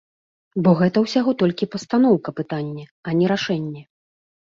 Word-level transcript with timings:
Бо 0.67 0.71
гэта 0.79 1.03
ўсяго 1.03 1.35
толькі 1.45 1.69
пастаноўка 1.77 2.29
пытання, 2.43 2.85
а 3.09 3.19
не 3.23 3.33
рашэнне. 3.37 3.89